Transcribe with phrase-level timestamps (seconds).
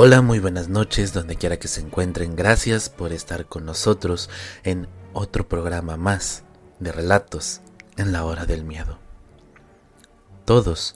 [0.00, 2.36] Hola, muy buenas noches, donde quiera que se encuentren.
[2.36, 4.30] Gracias por estar con nosotros
[4.62, 6.44] en otro programa más
[6.78, 7.62] de relatos
[7.96, 9.00] en la hora del miedo.
[10.44, 10.94] Todos,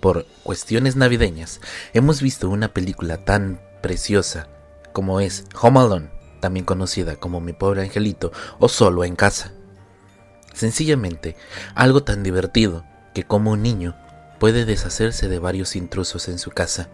[0.00, 1.62] por cuestiones navideñas,
[1.94, 4.48] hemos visto una película tan preciosa
[4.92, 9.54] como es Home Alone, también conocida como Mi pobre angelito o Solo en casa.
[10.52, 11.36] Sencillamente,
[11.74, 13.96] algo tan divertido que como un niño
[14.38, 16.90] puede deshacerse de varios intrusos en su casa.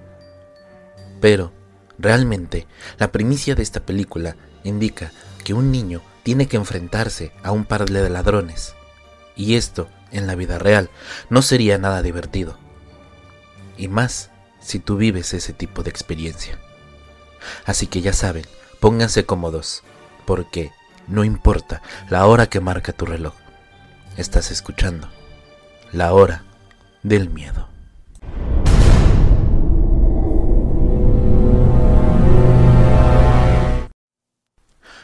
[1.20, 1.52] Pero,
[1.98, 2.66] realmente,
[2.98, 5.12] la primicia de esta película indica
[5.44, 8.74] que un niño tiene que enfrentarse a un par de ladrones.
[9.36, 10.90] Y esto, en la vida real,
[11.30, 12.58] no sería nada divertido.
[13.76, 14.30] Y más
[14.60, 16.58] si tú vives ese tipo de experiencia.
[17.64, 18.44] Así que ya saben,
[18.80, 19.82] pónganse cómodos,
[20.26, 20.72] porque
[21.06, 21.80] no importa
[22.10, 23.34] la hora que marca tu reloj,
[24.16, 25.08] estás escuchando
[25.92, 26.44] la hora
[27.02, 27.68] del miedo.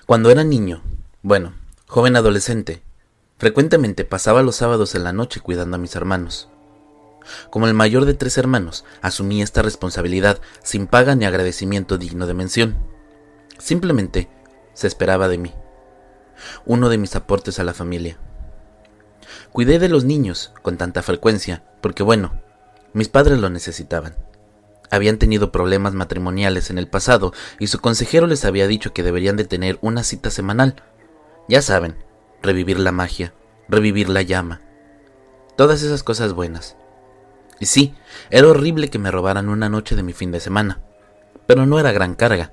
[0.06, 0.83] Cuando era niño,
[1.22, 1.55] bueno,
[1.86, 2.83] joven adolescente,
[3.38, 6.50] frecuentemente pasaba los sábados en la noche cuidando a mis hermanos.
[7.48, 12.34] Como el mayor de tres hermanos, asumí esta responsabilidad sin paga ni agradecimiento digno de
[12.34, 12.77] mención.
[13.58, 14.28] Simplemente
[14.75, 15.55] se esperaba de mí.
[16.66, 18.19] Uno de mis aportes a la familia.
[19.52, 22.42] Cuidé de los niños con tanta frecuencia porque bueno,
[22.92, 24.16] mis padres lo necesitaban.
[24.91, 29.37] Habían tenido problemas matrimoniales en el pasado y su consejero les había dicho que deberían
[29.37, 30.83] de tener una cita semanal.
[31.49, 31.97] Ya saben,
[32.43, 33.34] revivir la magia,
[33.69, 34.61] revivir la llama.
[35.56, 36.77] Todas esas cosas buenas.
[37.61, 37.95] Y sí,
[38.31, 40.83] era horrible que me robaran una noche de mi fin de semana,
[41.47, 42.53] pero no era gran carga.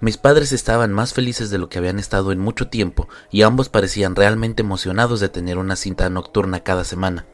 [0.00, 3.68] Mis padres estaban más felices de lo que habían estado en mucho tiempo y ambos
[3.68, 7.26] parecían realmente emocionados de tener una cinta nocturna cada semana.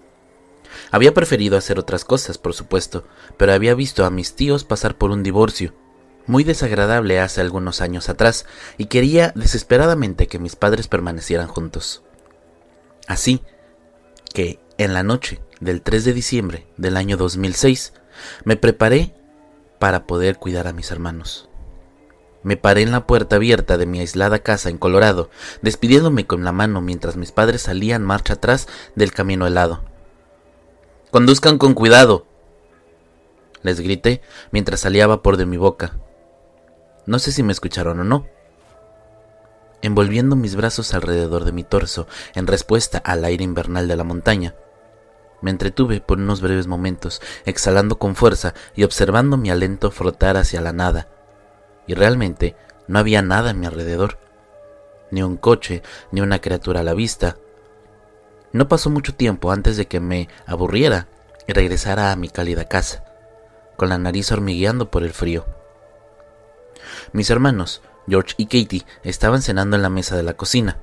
[0.91, 3.05] Había preferido hacer otras cosas, por supuesto,
[3.37, 5.75] pero había visto a mis tíos pasar por un divorcio,
[6.27, 8.47] muy desagradable hace algunos años atrás,
[8.77, 12.03] y quería desesperadamente que mis padres permanecieran juntos.
[13.07, 13.43] Así
[14.35, 17.95] que, en la noche del 3 de diciembre del año 2006,
[18.45, 19.15] me preparé
[19.79, 21.49] para poder cuidar a mis hermanos.
[22.43, 25.31] Me paré en la puerta abierta de mi aislada casa en Colorado,
[25.63, 29.83] despidiéndome con la mano mientras mis padres salían marcha atrás del camino helado.
[31.11, 32.27] Conduzcan con cuidado.
[33.63, 34.21] Les grité
[34.51, 35.97] mientras salía vapor de mi boca.
[37.07, 38.27] No sé si me escucharon o no.
[39.81, 44.55] Envolviendo mis brazos alrededor de mi torso en respuesta al aire invernal de la montaña,
[45.41, 50.61] me entretuve por unos breves momentos, exhalando con fuerza y observando mi aliento frotar hacia
[50.61, 51.09] la nada.
[51.87, 52.55] Y realmente
[52.87, 54.19] no había nada a mi alrededor.
[55.11, 57.39] Ni un coche, ni una criatura a la vista,
[58.53, 61.09] no pasó mucho tiempo antes de que me aburriera
[61.47, 63.05] y regresara a mi cálida casa,
[63.77, 65.47] con la nariz hormigueando por el frío.
[67.13, 70.79] Mis hermanos, George y Katie, estaban cenando en la mesa de la cocina.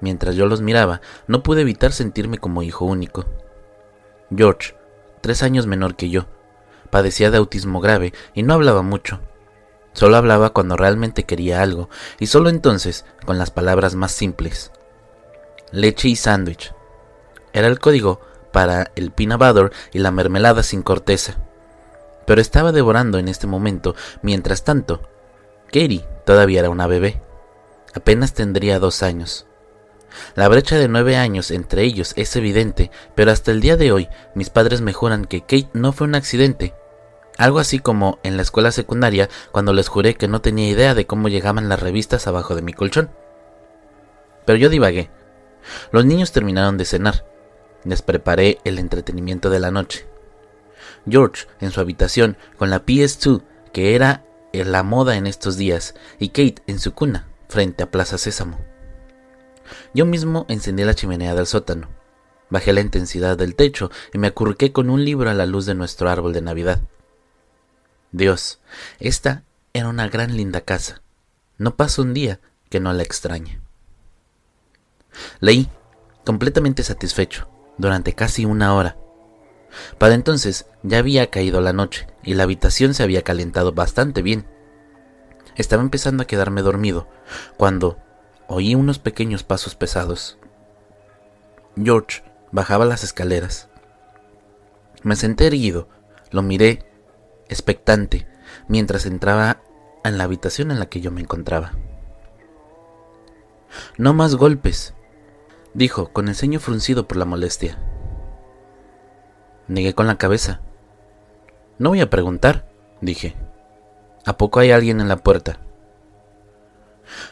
[0.00, 3.24] Mientras yo los miraba, no pude evitar sentirme como hijo único.
[4.34, 4.74] George,
[5.20, 6.26] tres años menor que yo,
[6.90, 9.20] padecía de autismo grave y no hablaba mucho.
[9.92, 14.72] Solo hablaba cuando realmente quería algo, y solo entonces con las palabras más simples.
[15.70, 16.74] Leche y sándwich,
[17.52, 18.20] era el código
[18.52, 21.38] para el peanut y la mermelada sin corteza.
[22.26, 25.02] Pero estaba devorando en este momento, mientras tanto,
[25.66, 27.22] Katie todavía era una bebé.
[27.94, 29.46] Apenas tendría dos años.
[30.34, 34.08] La brecha de nueve años entre ellos es evidente, pero hasta el día de hoy
[34.34, 36.74] mis padres me juran que Kate no fue un accidente.
[37.38, 41.06] Algo así como en la escuela secundaria cuando les juré que no tenía idea de
[41.06, 43.10] cómo llegaban las revistas abajo de mi colchón.
[44.44, 45.10] Pero yo divagué.
[45.90, 47.24] Los niños terminaron de cenar.
[47.84, 50.06] Les preparé el entretenimiento de la noche.
[51.08, 53.42] George en su habitación con la PS2,
[53.72, 58.18] que era la moda en estos días, y Kate en su cuna, frente a Plaza
[58.18, 58.58] Sésamo.
[59.94, 61.88] Yo mismo encendí la chimenea del sótano,
[62.50, 65.74] bajé la intensidad del techo y me acurruqué con un libro a la luz de
[65.74, 66.82] nuestro árbol de Navidad.
[68.12, 68.60] Dios,
[69.00, 71.00] esta era una gran linda casa.
[71.56, 73.60] No pasa un día que no la extrañe.
[75.40, 75.68] Leí,
[76.24, 78.96] completamente satisfecho, durante casi una hora.
[79.98, 84.46] Para entonces ya había caído la noche y la habitación se había calentado bastante bien.
[85.56, 87.08] Estaba empezando a quedarme dormido
[87.56, 87.98] cuando,
[88.48, 90.38] oí unos pequeños pasos pesados.
[91.76, 93.68] George bajaba las escaleras.
[95.02, 95.88] Me senté erguido,
[96.30, 96.86] lo miré,
[97.48, 98.26] expectante,
[98.68, 99.62] mientras entraba
[100.04, 101.72] en la habitación en la que yo me encontraba.
[103.96, 104.94] No más golpes,
[105.74, 107.78] dijo, con el ceño fruncido por la molestia.
[109.68, 110.60] Negué con la cabeza.
[111.78, 112.68] No voy a preguntar,
[113.00, 113.36] dije.
[114.24, 115.58] ¿A poco hay alguien en la puerta?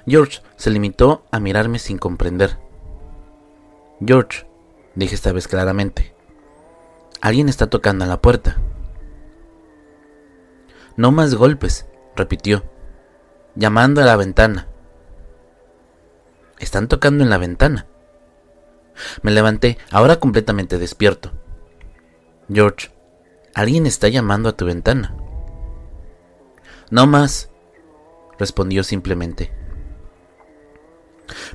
[0.06, 2.58] George se limitó a mirarme sin comprender.
[4.04, 4.46] George,
[4.94, 6.14] dije esta vez claramente,
[7.20, 8.56] alguien está tocando en la puerta.
[10.96, 12.64] No más golpes, repitió,
[13.54, 14.68] llamando a la ventana.
[16.58, 17.86] Están tocando en la ventana.
[19.22, 21.32] Me levanté, ahora completamente despierto.
[22.52, 22.90] George,
[23.54, 25.16] alguien está llamando a tu ventana.
[26.90, 27.50] No más,
[28.38, 29.52] respondió simplemente.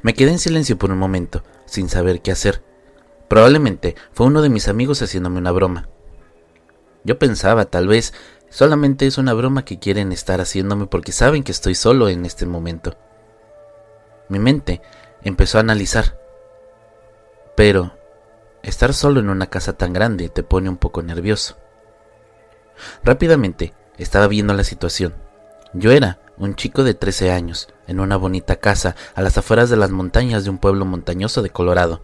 [0.01, 2.63] Me quedé en silencio por un momento, sin saber qué hacer.
[3.27, 5.89] Probablemente fue uno de mis amigos haciéndome una broma.
[7.03, 8.13] Yo pensaba, tal vez,
[8.49, 12.45] solamente es una broma que quieren estar haciéndome porque saben que estoy solo en este
[12.45, 12.97] momento.
[14.29, 14.81] Mi mente
[15.23, 16.17] empezó a analizar.
[17.55, 17.93] Pero
[18.63, 21.57] estar solo en una casa tan grande te pone un poco nervioso.
[23.03, 25.15] Rápidamente estaba viendo la situación.
[25.73, 29.77] Yo era un chico de 13 años, en una bonita casa a las afueras de
[29.77, 32.01] las montañas de un pueblo montañoso de Colorado.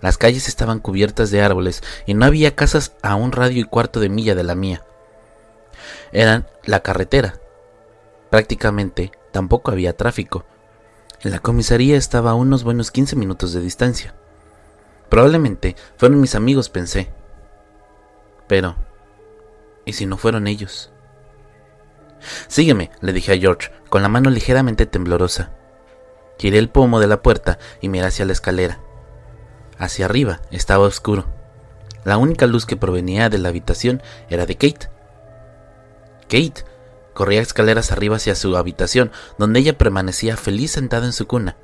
[0.00, 4.00] Las calles estaban cubiertas de árboles y no había casas a un radio y cuarto
[4.00, 4.84] de milla de la mía.
[6.12, 7.40] Eran la carretera.
[8.30, 10.44] Prácticamente tampoco había tráfico.
[11.22, 14.14] La comisaría estaba a unos buenos 15 minutos de distancia.
[15.08, 17.10] Probablemente fueron mis amigos, pensé.
[18.46, 18.76] Pero,
[19.84, 20.90] ¿y si no fueron ellos?
[22.48, 25.52] Sígueme, le dije a George, con la mano ligeramente temblorosa.
[26.38, 28.80] Giré el pomo de la puerta y miré hacia la escalera.
[29.78, 31.26] Hacia arriba estaba oscuro.
[32.04, 34.88] La única luz que provenía de la habitación era de Kate.
[36.22, 36.64] Kate
[37.14, 41.56] corría escaleras arriba hacia su habitación, donde ella permanecía feliz sentada en su cuna.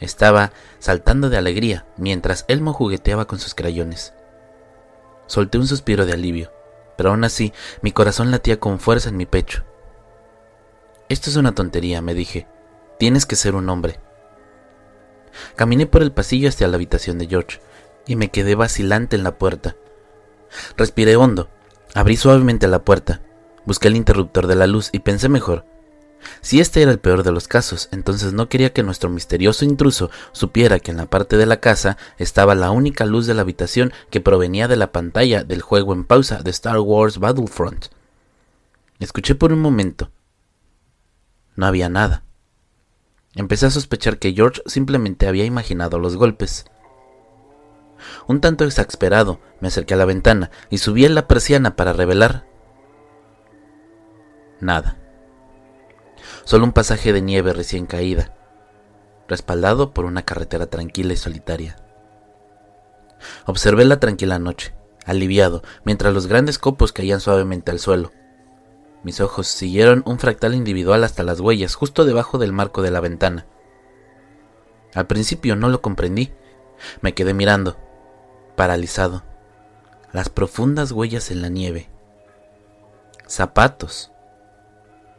[0.00, 4.12] Estaba saltando de alegría mientras Elmo jugueteaba con sus crayones.
[5.26, 6.52] Solté un suspiro de alivio,
[6.96, 9.64] pero aún así mi corazón latía con fuerza en mi pecho.
[11.08, 12.46] Esto es una tontería, me dije.
[12.98, 14.00] Tienes que ser un hombre.
[15.56, 17.60] Caminé por el pasillo hacia la habitación de George
[18.06, 19.76] y me quedé vacilante en la puerta.
[20.76, 21.48] Respiré hondo,
[21.94, 23.20] abrí suavemente la puerta,
[23.64, 25.64] busqué el interruptor de la luz y pensé mejor.
[26.40, 30.10] Si este era el peor de los casos, entonces no quería que nuestro misterioso intruso
[30.32, 33.92] supiera que en la parte de la casa estaba la única luz de la habitación
[34.10, 37.86] que provenía de la pantalla del juego en pausa de Star Wars Battlefront.
[38.98, 40.10] Escuché por un momento
[41.56, 42.22] no había nada.
[43.34, 46.66] Empecé a sospechar que George simplemente había imaginado los golpes.
[48.26, 52.46] Un tanto exasperado, me acerqué a la ventana y subí en la persiana para revelar.
[54.60, 54.98] Nada.
[56.44, 58.34] Solo un pasaje de nieve recién caída,
[59.28, 61.76] respaldado por una carretera tranquila y solitaria.
[63.46, 64.74] Observé la tranquila noche,
[65.06, 68.12] aliviado, mientras los grandes copos caían suavemente al suelo.
[69.02, 73.00] Mis ojos siguieron un fractal individual hasta las huellas, justo debajo del marco de la
[73.00, 73.46] ventana.
[74.94, 76.32] Al principio no lo comprendí.
[77.00, 77.76] Me quedé mirando,
[78.56, 79.22] paralizado.
[80.12, 81.90] Las profundas huellas en la nieve.
[83.26, 84.12] Zapatos.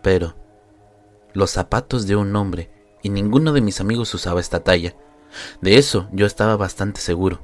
[0.01, 0.35] Pero,
[1.35, 2.71] los zapatos de un hombre,
[3.03, 4.95] y ninguno de mis amigos usaba esta talla.
[5.61, 7.41] De eso yo estaba bastante seguro.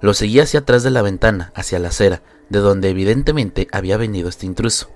[0.00, 4.28] Lo seguí hacia atrás de la ventana, hacia la acera, de donde evidentemente había venido
[4.28, 4.90] este intruso.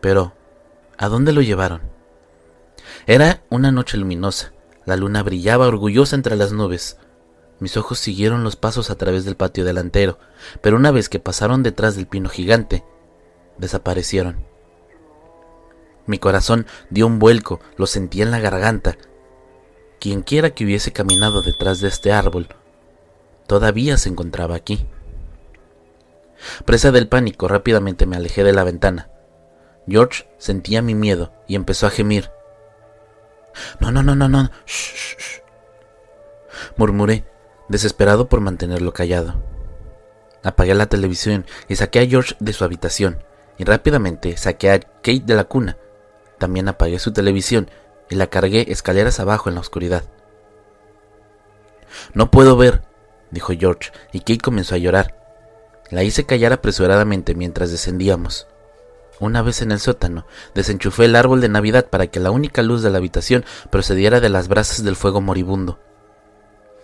[0.00, 0.34] Pero,
[0.98, 1.80] ¿a dónde lo llevaron?
[3.06, 4.52] Era una noche luminosa.
[4.84, 6.98] La luna brillaba orgullosa entre las nubes.
[7.60, 10.18] Mis ojos siguieron los pasos a través del patio delantero,
[10.60, 12.84] pero una vez que pasaron detrás del pino gigante,
[13.58, 14.51] desaparecieron.
[16.06, 18.96] Mi corazón dio un vuelco, lo sentí en la garganta.
[20.00, 22.48] Quienquiera que hubiese caminado detrás de este árbol,
[23.46, 24.86] todavía se encontraba aquí.
[26.64, 29.10] Presa del pánico, rápidamente me alejé de la ventana.
[29.86, 32.30] George sentía mi miedo y empezó a gemir.
[33.80, 34.50] No, no, no, no, no.
[34.66, 35.42] Shh, shh, shh.
[36.76, 37.24] Murmuré,
[37.68, 39.34] desesperado por mantenerlo callado.
[40.42, 43.22] Apagué la televisión y saqué a George de su habitación,
[43.58, 45.76] y rápidamente saqué a Kate de la cuna.
[46.42, 47.70] También apagué su televisión
[48.10, 50.02] y la cargué escaleras abajo en la oscuridad.
[52.14, 52.82] No puedo ver,
[53.30, 55.14] dijo George, y Kate comenzó a llorar.
[55.88, 58.48] La hice callar apresuradamente mientras descendíamos.
[59.20, 62.82] Una vez en el sótano, desenchufé el árbol de Navidad para que la única luz
[62.82, 65.78] de la habitación procediera de las brasas del fuego moribundo.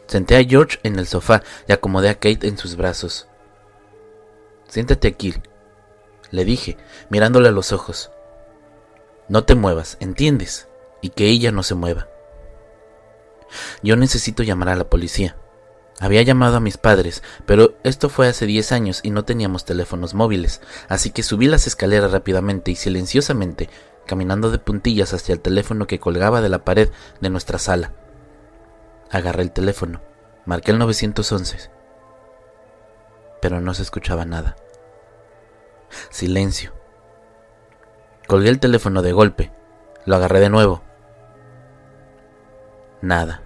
[0.06, 3.26] Senté a George en el sofá y acomodé a Kate en sus brazos.
[4.68, 5.34] Siéntate aquí,
[6.30, 6.76] le dije,
[7.10, 8.12] mirándole a los ojos.
[9.28, 10.68] No te muevas, ¿entiendes?
[11.02, 12.08] Y que ella no se mueva.
[13.82, 15.36] Yo necesito llamar a la policía.
[16.00, 20.14] Había llamado a mis padres, pero esto fue hace diez años y no teníamos teléfonos
[20.14, 23.68] móviles, así que subí las escaleras rápidamente y silenciosamente,
[24.06, 27.92] caminando de puntillas hacia el teléfono que colgaba de la pared de nuestra sala.
[29.10, 30.00] Agarré el teléfono,
[30.46, 31.70] marqué el 911,
[33.42, 34.56] pero no se escuchaba nada.
[36.10, 36.77] Silencio.
[38.28, 39.50] Colgué el teléfono de golpe,
[40.04, 40.82] lo agarré de nuevo.
[43.00, 43.40] Nada.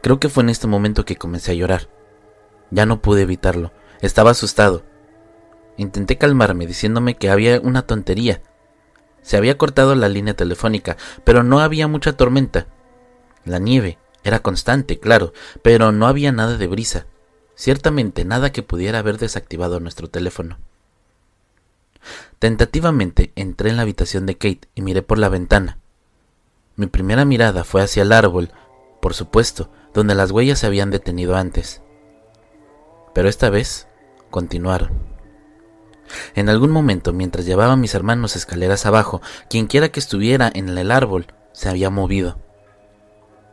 [0.00, 1.88] Creo que fue en este momento que comencé a llorar.
[2.72, 3.70] Ya no pude evitarlo.
[4.00, 4.82] Estaba asustado.
[5.76, 8.42] Intenté calmarme diciéndome que había una tontería.
[9.22, 12.66] Se había cortado la línea telefónica, pero no había mucha tormenta.
[13.44, 17.06] La nieve era constante, claro, pero no había nada de brisa.
[17.54, 20.58] Ciertamente nada que pudiera haber desactivado nuestro teléfono.
[22.38, 25.78] Tentativamente entré en la habitación de Kate y miré por la ventana.
[26.76, 28.50] Mi primera mirada fue hacia el árbol
[29.04, 31.82] por supuesto, donde las huellas se habían detenido antes.
[33.12, 33.86] Pero esta vez
[34.30, 34.92] continuaron.
[36.34, 39.20] En algún momento, mientras llevaba a mis hermanos escaleras abajo,
[39.50, 42.38] quienquiera que estuviera en el árbol se había movido.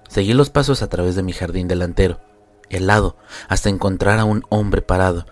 [0.07, 2.21] Seguí los pasos a través de mi jardín delantero,
[2.69, 3.17] helado,
[3.49, 5.25] hasta encontrar a un hombre parado,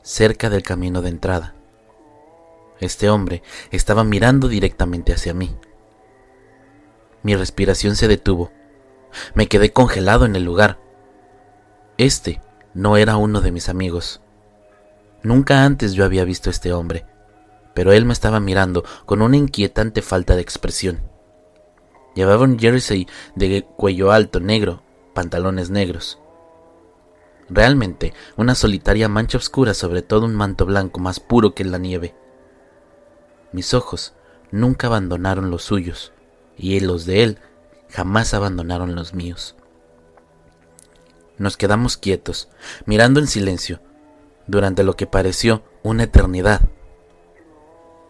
[0.00, 1.54] cerca del camino de entrada.
[2.80, 5.56] Este hombre estaba mirando directamente hacia mí.
[7.22, 8.52] Mi respiración se detuvo
[9.34, 10.78] me quedé congelado en el lugar.
[11.98, 12.40] Este
[12.74, 14.20] no era uno de mis amigos.
[15.22, 17.06] Nunca antes yo había visto este hombre,
[17.74, 21.00] pero él me estaba mirando con una inquietante falta de expresión.
[22.14, 24.82] Llevaba un jersey de cuello alto negro,
[25.14, 26.18] pantalones negros.
[27.48, 32.14] Realmente una solitaria mancha oscura sobre todo un manto blanco más puro que la nieve.
[33.56, 34.12] Mis ojos
[34.50, 36.12] nunca abandonaron los suyos,
[36.58, 37.38] y los de él
[37.88, 39.56] jamás abandonaron los míos.
[41.38, 42.50] Nos quedamos quietos,
[42.84, 43.80] mirando en silencio,
[44.46, 46.68] durante lo que pareció una eternidad.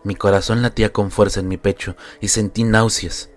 [0.02, 3.30] Mi corazón latía con fuerza en mi pecho y sentí náuseas.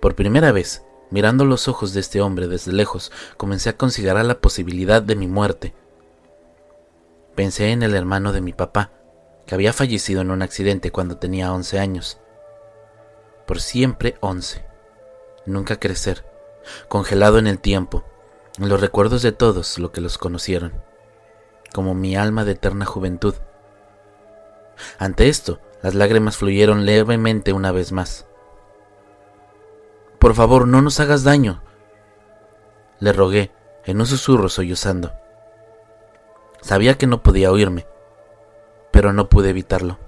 [0.00, 4.38] Por primera vez, mirando los ojos de este hombre desde lejos, comencé a considerar la
[4.38, 5.74] posibilidad de mi muerte.
[7.34, 8.92] Pensé en el hermano de mi papá,
[9.46, 12.18] que había fallecido en un accidente cuando tenía once años.
[13.46, 14.66] Por siempre once
[15.46, 16.24] nunca crecer,
[16.88, 18.04] congelado en el tiempo,
[18.58, 20.72] en los recuerdos de todos lo que los conocieron,
[21.72, 23.34] como mi alma de eterna juventud.
[24.98, 28.26] Ante esto, las lágrimas fluyeron levemente una vez más.
[30.18, 31.62] Por favor, no nos hagas daño,
[32.98, 33.52] le rogué
[33.84, 35.12] en un susurro sollozando.
[36.60, 37.86] Sabía que no podía oírme,
[38.96, 39.98] pero no pude evitarlo.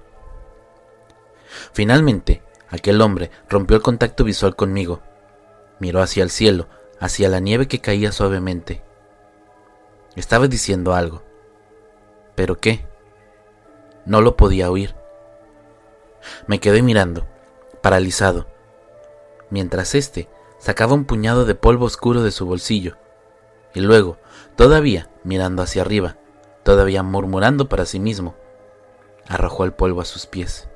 [1.73, 5.03] Finalmente, aquel hombre rompió el contacto visual conmigo
[5.77, 6.67] Miró hacia el cielo,
[6.99, 8.81] hacia la nieve que caía suavemente.
[10.15, 11.21] Estaba diciendo algo.
[12.33, 12.83] ¿Pero qué?
[14.07, 14.95] No lo podía oír.
[16.47, 17.27] Me quedé mirando,
[17.83, 18.47] paralizado,
[19.51, 22.97] mientras éste sacaba un puñado de polvo oscuro de su bolsillo,
[23.75, 24.17] y luego,
[24.55, 26.17] todavía mirando hacia arriba,
[26.63, 28.33] todavía murmurando para sí mismo,
[29.29, 30.67] arrojó el polvo a sus pies.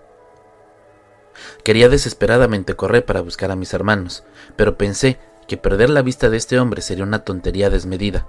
[1.64, 4.24] Quería desesperadamente correr para buscar a mis hermanos,
[4.56, 8.28] pero pensé que perder la vista de este hombre sería una tontería desmedida.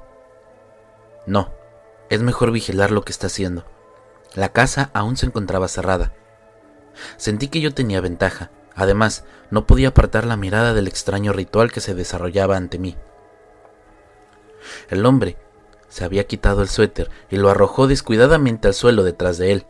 [1.26, 1.52] No,
[2.08, 3.64] es mejor vigilar lo que está haciendo.
[4.34, 6.12] La casa aún se encontraba cerrada.
[7.16, 8.50] Sentí que yo tenía ventaja.
[8.74, 12.96] Además, no podía apartar la mirada del extraño ritual que se desarrollaba ante mí.
[14.88, 15.36] El hombre
[15.88, 19.66] se había quitado el suéter y lo arrojó descuidadamente al suelo detrás de él.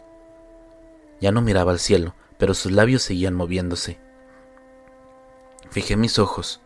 [1.20, 3.98] Ya no miraba al cielo, pero sus labios seguían moviéndose.
[5.70, 6.60] Fijé mis ojos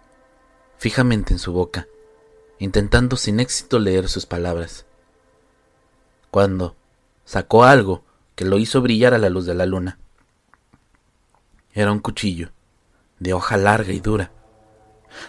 [0.79, 1.89] fijamente en su boca,
[2.59, 4.87] intentando sin éxito leer sus palabras.
[6.31, 6.77] Cuando
[7.25, 9.99] sacó algo que lo hizo brillar a la luz de la luna.
[11.73, 12.53] Era un cuchillo,
[13.19, 14.31] de hoja larga y dura,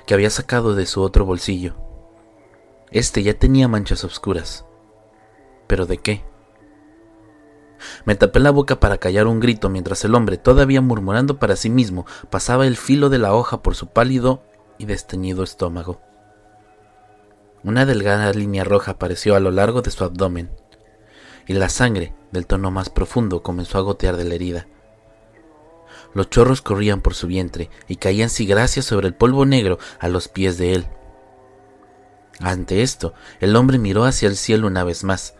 [0.06, 1.76] que había sacado de su otro bolsillo.
[2.92, 4.66] Este ya tenía manchas oscuras.
[5.68, 6.24] ¿Pero de qué?
[8.06, 11.70] Me tapé la boca para callar un grito mientras el hombre, todavía murmurando para sí
[11.70, 14.44] mismo, pasaba el filo de la hoja por su pálido
[14.78, 16.02] y desteñido estómago.
[17.64, 20.50] Una delgada línea roja apareció a lo largo de su abdomen,
[21.46, 24.68] y la sangre del tono más profundo comenzó a gotear de la herida.
[26.14, 30.08] Los chorros corrían por su vientre y caían sin gracia sobre el polvo negro a
[30.08, 30.88] los pies de él.
[32.40, 35.36] Ante esto, el hombre miró hacia el cielo una vez más,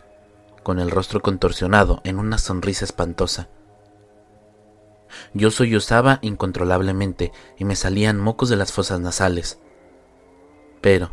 [0.64, 3.50] con el rostro contorsionado en una sonrisa espantosa.
[5.34, 9.60] Yo sollozaba incontrolablemente y me salían mocos de las fosas nasales.
[10.82, 11.12] Pero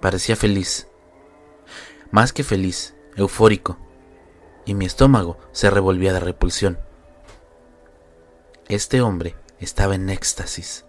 [0.00, 0.88] parecía feliz.
[2.10, 3.78] Más que feliz, eufórico,
[4.64, 6.78] y mi estómago se revolvía de repulsión.
[8.68, 10.84] Este hombre estaba en éxtasis.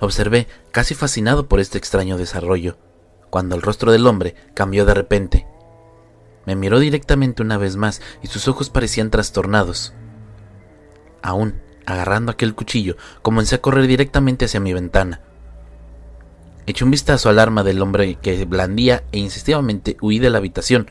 [0.00, 2.78] Observé, casi fascinado por este extraño desarrollo,
[3.30, 5.46] cuando el rostro del hombre cambió de repente.
[6.46, 9.94] Me miró directamente una vez más y sus ojos parecían trastornados.
[11.22, 15.20] Aún, agarrando aquel cuchillo, comencé a correr directamente hacia mi ventana.
[16.66, 20.90] Eché un vistazo al arma del hombre que blandía e insistivamente huí de la habitación.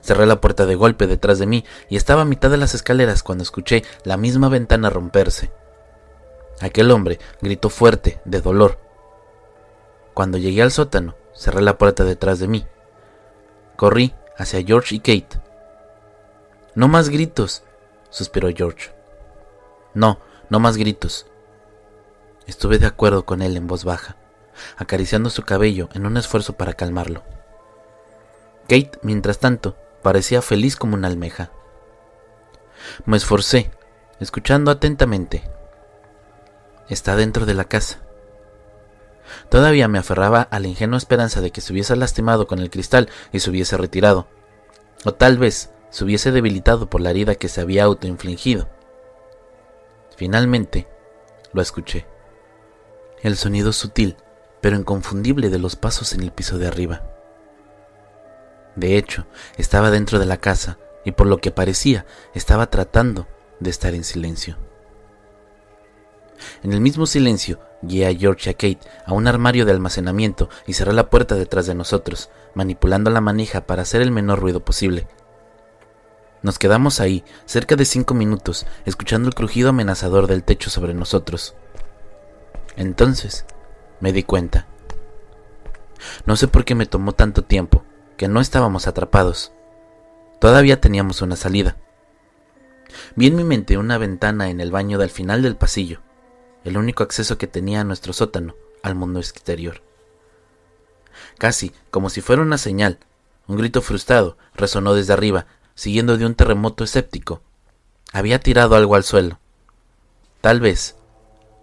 [0.00, 3.22] Cerré la puerta de golpe detrás de mí y estaba a mitad de las escaleras
[3.22, 5.52] cuando escuché la misma ventana romperse.
[6.60, 8.80] Aquel hombre gritó fuerte, de dolor.
[10.14, 12.66] Cuando llegué al sótano, cerré la puerta detrás de mí.
[13.76, 15.40] Corrí hacia George y Kate.
[16.74, 17.64] No más gritos,
[18.08, 18.92] suspiró George.
[19.94, 21.26] No, no más gritos.
[22.46, 24.16] Estuve de acuerdo con él en voz baja,
[24.76, 27.22] acariciando su cabello en un esfuerzo para calmarlo.
[28.62, 31.50] Kate, mientras tanto, parecía feliz como una almeja.
[33.04, 33.70] Me esforcé,
[34.20, 35.50] escuchando atentamente,
[36.88, 38.00] está dentro de la casa.
[39.50, 43.08] Todavía me aferraba a la ingenua esperanza de que se hubiese lastimado con el cristal
[43.32, 44.26] y se hubiese retirado,
[45.04, 48.68] o tal vez se hubiese debilitado por la herida que se había autoinfligido.
[50.16, 50.88] Finalmente,
[51.52, 52.06] lo escuché.
[53.22, 54.16] El sonido sutil,
[54.60, 57.02] pero inconfundible de los pasos en el piso de arriba.
[58.76, 59.26] De hecho,
[59.56, 63.26] estaba dentro de la casa y por lo que parecía estaba tratando
[63.60, 64.56] de estar en silencio.
[66.62, 70.48] En el mismo silencio, guié a George y a Kate a un armario de almacenamiento
[70.66, 74.64] y cerré la puerta detrás de nosotros, manipulando la manija para hacer el menor ruido
[74.64, 75.06] posible.
[76.42, 81.54] Nos quedamos ahí, cerca de cinco minutos, escuchando el crujido amenazador del techo sobre nosotros.
[82.76, 83.44] Entonces,
[84.00, 84.66] me di cuenta.
[86.26, 87.84] No sé por qué me tomó tanto tiempo,
[88.16, 89.52] que no estábamos atrapados.
[90.40, 91.76] Todavía teníamos una salida.
[93.16, 96.00] Vi en mi mente una ventana en el baño del final del pasillo
[96.68, 99.82] el único acceso que tenía nuestro sótano, al mundo exterior.
[101.38, 102.98] Casi como si fuera una señal,
[103.46, 107.42] un grito frustrado resonó desde arriba, siguiendo de un terremoto escéptico.
[108.12, 109.38] Había tirado algo al suelo.
[110.40, 110.96] Tal vez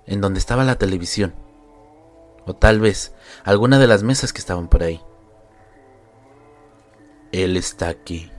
[0.07, 1.35] en donde estaba la televisión.
[2.45, 3.13] O tal vez
[3.43, 5.01] alguna de las mesas que estaban por ahí.
[7.31, 8.31] Él está aquí.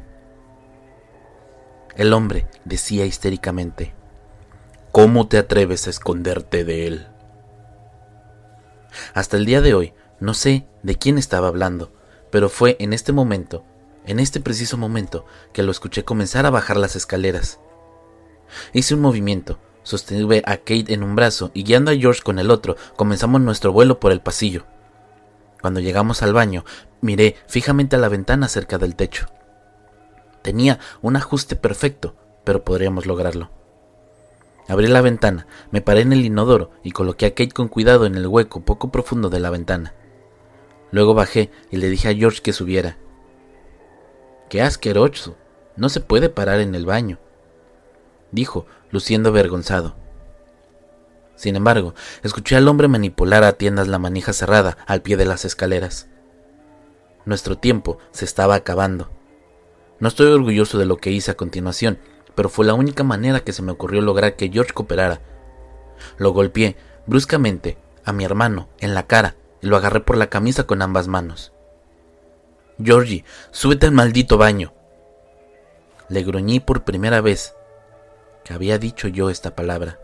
[1.97, 3.96] El hombre decía histéricamente.
[4.97, 7.07] ¿Cómo te atreves a esconderte de él?
[9.13, 11.93] Hasta el día de hoy no sé de quién estaba hablando,
[12.31, 13.63] pero fue en este momento,
[14.07, 17.61] en este preciso momento, que lo escuché comenzar a bajar las escaleras.
[18.73, 22.51] Hice un movimiento, sostuve a Kate en un brazo y guiando a George con el
[22.51, 24.65] otro, comenzamos nuestro vuelo por el pasillo.
[25.61, 26.65] Cuando llegamos al baño,
[27.03, 29.27] miré fijamente a la ventana cerca del techo.
[30.41, 33.51] Tenía un ajuste perfecto, pero podríamos lograrlo.
[34.69, 38.17] Abrí la ventana, me paré en el inodoro y coloqué a Kate con cuidado en
[38.17, 39.95] el hueco poco profundo de la ventana.
[40.91, 42.99] Luego bajé y le dije a George que subiera.
[44.49, 45.37] ¡Qué asqueroso!
[45.77, 47.19] No se puede parar en el baño,
[48.33, 49.97] dijo, luciendo avergonzado.
[51.35, 55.45] Sin embargo, escuché al hombre manipular a tiendas la manija cerrada al pie de las
[55.45, 56.09] escaleras.
[57.27, 59.11] Nuestro tiempo se estaba acabando.
[60.01, 61.99] No estoy orgulloso de lo que hice a continuación,
[62.37, 65.21] pero fue la única manera que se me ocurrió lograr que George cooperara.
[66.19, 70.65] Lo golpeé bruscamente a mi hermano en la cara y lo agarré por la camisa
[70.65, 71.53] con ambas manos.
[72.79, 74.75] Georgie, súbete al maldito baño.
[76.11, 77.55] Le gruñí por primera vez
[78.45, 79.99] que había dicho yo esta palabra.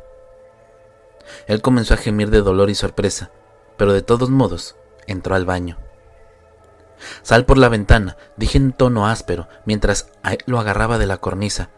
[1.47, 3.31] Él comenzó a gemir de dolor y sorpresa,
[3.77, 4.75] pero de todos modos
[5.07, 5.79] entró al baño.
[7.23, 10.09] Sal por la ventana, dije en tono áspero, mientras
[10.47, 11.71] lo agarraba de la cornisa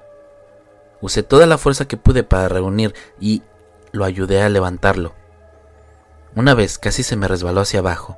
[1.05, 3.43] Usé toda la fuerza que pude para reunir y
[3.93, 5.13] lo ayudé a levantarlo.
[6.35, 8.17] Una vez casi se me resbaló hacia abajo.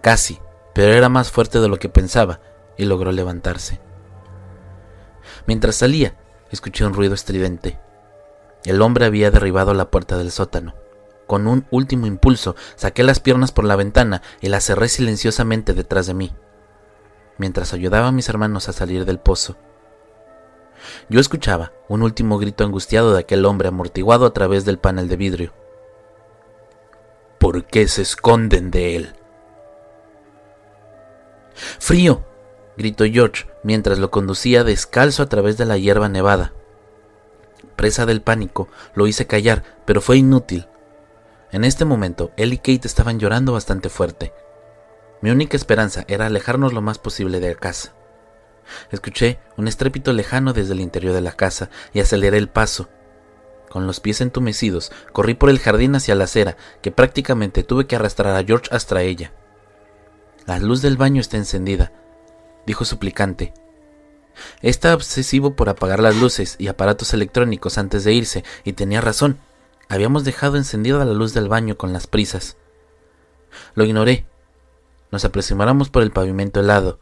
[0.00, 0.40] Casi,
[0.72, 2.40] pero era más fuerte de lo que pensaba
[2.78, 3.82] y logró levantarse.
[5.46, 6.16] Mientras salía,
[6.50, 7.78] escuché un ruido estridente.
[8.64, 10.74] El hombre había derribado la puerta del sótano.
[11.26, 16.06] Con un último impulso, saqué las piernas por la ventana y las cerré silenciosamente detrás
[16.06, 16.34] de mí.
[17.36, 19.58] mientras ayudaba a mis hermanos a salir del pozo.
[21.08, 25.16] Yo escuchaba un último grito angustiado de aquel hombre amortiguado a través del panel de
[25.16, 25.52] vidrio.
[27.38, 29.14] ¿Por qué se esconden de él?
[31.78, 32.24] Frío,
[32.76, 36.52] gritó George mientras lo conducía descalzo a través de la hierba nevada.
[37.76, 40.68] Presa del pánico, lo hice callar, pero fue inútil.
[41.52, 44.32] En este momento, él y Kate estaban llorando bastante fuerte.
[45.20, 47.94] Mi única esperanza era alejarnos lo más posible de casa.
[48.90, 52.88] Escuché un estrépito lejano desde el interior de la casa y aceleré el paso.
[53.68, 57.96] Con los pies entumecidos, corrí por el jardín hacia la acera, que prácticamente tuve que
[57.96, 59.32] arrastrar a George hasta ella.
[60.46, 61.92] La luz del baño está encendida,
[62.66, 63.52] dijo suplicante.
[64.62, 69.38] Está obsesivo por apagar las luces y aparatos electrónicos antes de irse, y tenía razón.
[69.88, 72.56] Habíamos dejado encendida la luz del baño con las prisas.
[73.74, 74.26] Lo ignoré.
[75.10, 77.00] Nos aproximáramos por el pavimento helado,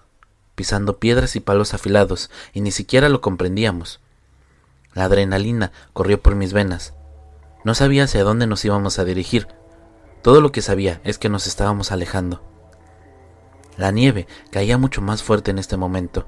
[0.55, 4.01] pisando piedras y palos afilados, y ni siquiera lo comprendíamos.
[4.95, 6.95] La adrenalina corrió por mis venas.
[7.65, 9.49] No sabía hacia dónde nos íbamos a dirigir.
[10.23, 12.43] Todo lo que sabía es que nos estábamos alejando.
[13.77, 16.27] La nieve caía mucho más fuerte en este momento.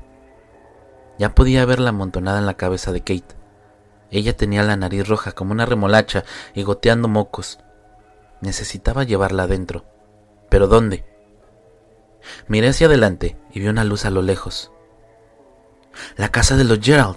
[1.19, 3.37] Ya podía verla amontonada en la cabeza de Kate.
[4.11, 7.59] Ella tenía la nariz roja como una remolacha y goteando mocos.
[8.41, 9.85] Necesitaba llevarla adentro.
[10.49, 11.05] ¿Pero dónde?
[12.49, 14.73] Miré hacia adelante y vi una luz a lo lejos.
[16.17, 17.17] La casa de los Gerald.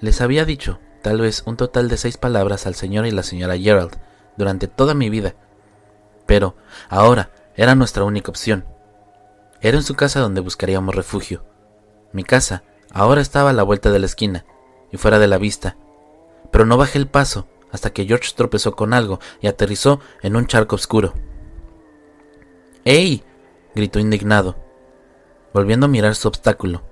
[0.00, 3.56] Les había dicho, tal vez, un total de seis palabras al señor y la señora
[3.56, 3.96] Gerald
[4.36, 5.34] durante toda mi vida.
[6.26, 6.56] Pero,
[6.88, 8.66] ahora, era nuestra única opción.
[9.60, 11.44] Era en su casa donde buscaríamos refugio.
[12.12, 14.44] Mi casa ahora estaba a la vuelta de la esquina
[14.92, 15.76] y fuera de la vista,
[16.50, 20.46] pero no bajé el paso hasta que George tropezó con algo y aterrizó en un
[20.46, 21.14] charco oscuro.
[22.84, 23.24] ¡Ey!
[23.74, 24.56] gritó indignado,
[25.52, 26.82] volviendo a mirar su obstáculo.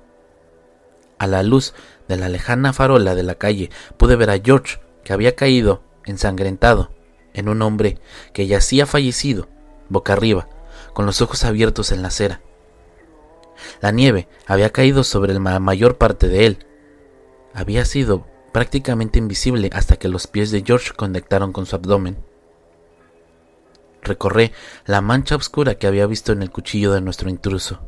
[1.18, 1.74] A la luz
[2.09, 6.90] de la lejana farola de la calle pude ver a George, que había caído, ensangrentado,
[7.35, 7.98] en un hombre
[8.33, 9.48] que yacía fallecido
[9.92, 10.48] boca arriba,
[10.92, 12.40] con los ojos abiertos en la acera.
[13.81, 16.66] La nieve había caído sobre la mayor parte de él.
[17.55, 22.16] Había sido prácticamente invisible hasta que los pies de George conectaron con su abdomen.
[24.02, 24.52] Recorré
[24.84, 27.80] la mancha oscura que había visto en el cuchillo de nuestro intruso.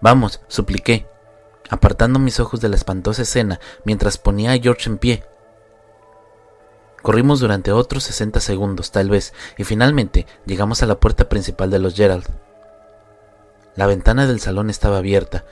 [0.00, 1.06] Vamos, supliqué,
[1.68, 5.24] apartando mis ojos de la espantosa escena mientras ponía a George en pie
[7.02, 11.78] Corrimos durante otros 60 segundos, tal vez, y finalmente llegamos a la puerta principal de
[11.78, 12.26] los Gerald.
[13.76, 15.44] La ventana del salón estaba abierta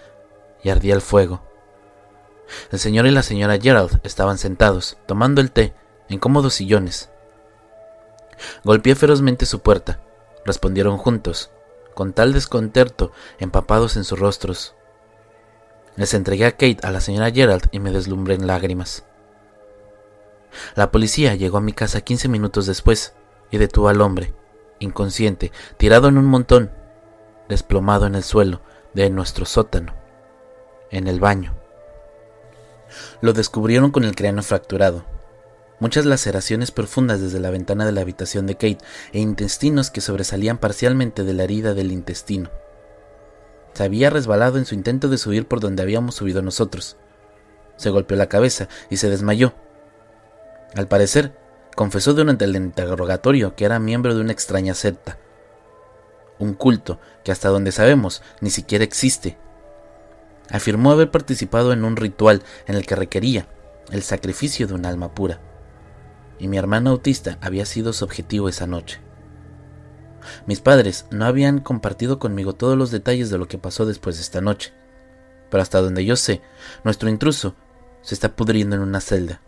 [0.62, 1.42] y ardía el fuego.
[2.72, 5.74] El señor y la señora Gerald estaban sentados, tomando el té,
[6.08, 7.10] en cómodos sillones.
[8.64, 10.00] Golpeé ferozmente su puerta.
[10.44, 11.50] Respondieron juntos,
[11.94, 14.74] con tal desconcerto, empapados en sus rostros.
[15.96, 19.04] Les entregué a Kate a la señora Gerald y me deslumbré en lágrimas.
[20.74, 23.14] La policía llegó a mi casa 15 minutos después
[23.50, 24.34] y detuvo al hombre,
[24.78, 26.70] inconsciente, tirado en un montón,
[27.48, 28.60] desplomado en el suelo
[28.94, 29.94] de nuestro sótano,
[30.90, 31.54] en el baño.
[33.20, 35.04] Lo descubrieron con el cráneo fracturado,
[35.80, 38.78] muchas laceraciones profundas desde la ventana de la habitación de Kate
[39.12, 42.50] e intestinos que sobresalían parcialmente de la herida del intestino.
[43.74, 46.96] Se había resbalado en su intento de subir por donde habíamos subido nosotros.
[47.76, 49.54] Se golpeó la cabeza y se desmayó,
[50.74, 51.32] al parecer,
[51.74, 55.18] confesó durante el interrogatorio que era miembro de una extraña secta,
[56.38, 59.38] un culto que hasta donde sabemos ni siquiera existe.
[60.50, 63.46] Afirmó haber participado en un ritual en el que requería
[63.90, 65.40] el sacrificio de un alma pura,
[66.38, 69.00] y mi hermano autista había sido su objetivo esa noche.
[70.46, 74.22] Mis padres no habían compartido conmigo todos los detalles de lo que pasó después de
[74.22, 74.72] esta noche,
[75.50, 76.42] pero hasta donde yo sé,
[76.84, 77.54] nuestro intruso
[78.02, 79.40] se está pudriendo en una celda,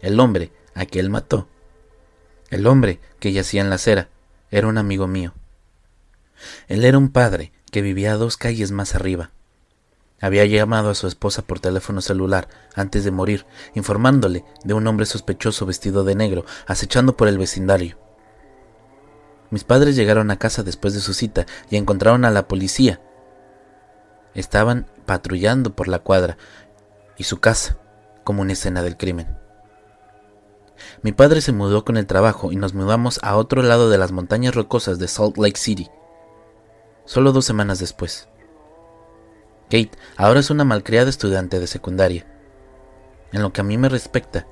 [0.00, 1.48] el hombre a que él mató.
[2.50, 4.08] El hombre que yacía en la acera
[4.50, 5.34] era un amigo mío.
[6.68, 9.32] Él era un padre que vivía dos calles más arriba.
[10.20, 15.06] Había llamado a su esposa por teléfono celular antes de morir, informándole de un hombre
[15.06, 17.98] sospechoso vestido de negro acechando por el vecindario.
[19.50, 23.00] Mis padres llegaron a casa después de su cita y encontraron a la policía.
[24.34, 26.36] Estaban patrullando por la cuadra
[27.16, 27.78] y su casa
[28.24, 29.38] como una escena del crimen.
[31.02, 34.12] Mi padre se mudó con el trabajo y nos mudamos a otro lado de las
[34.12, 35.88] montañas rocosas de Salt Lake City.
[37.04, 38.28] Solo dos semanas después.
[39.70, 42.26] Kate ahora es una malcriada estudiante de secundaria.
[43.32, 44.46] En lo que a mí me respecta,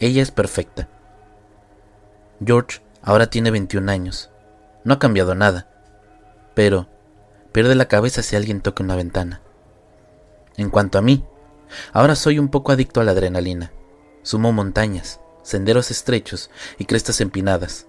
[0.00, 0.88] ella es perfecta.
[2.44, 4.30] George ahora tiene 21 años.
[4.84, 5.68] No ha cambiado nada.
[6.54, 6.88] Pero
[7.52, 9.42] Pierde la cabeza si alguien toca una ventana.
[10.56, 11.24] En cuanto a mí,
[11.92, 13.72] ahora soy un poco adicto a la adrenalina.
[14.22, 17.86] Sumo montañas, senderos estrechos y crestas empinadas.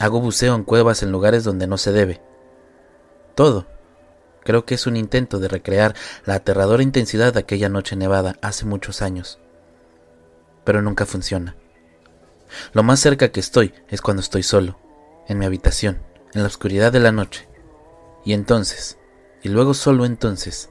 [0.00, 2.22] Hago buceo en cuevas en lugares donde no se debe.
[3.34, 3.66] Todo.
[4.46, 8.64] Creo que es un intento de recrear la aterradora intensidad de aquella noche nevada hace
[8.64, 9.40] muchos años.
[10.62, 11.56] Pero nunca funciona.
[12.72, 14.78] Lo más cerca que estoy es cuando estoy solo,
[15.26, 15.98] en mi habitación,
[16.32, 17.48] en la oscuridad de la noche.
[18.24, 18.98] Y entonces,
[19.42, 20.68] y luego solo entonces,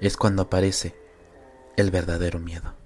[0.00, 0.96] es cuando aparece
[1.76, 2.77] el verdadero miedo.